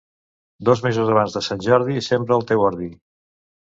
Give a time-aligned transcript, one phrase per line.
[0.69, 2.95] Dos mesos abans de Sant Jordi sembra el teu ordi.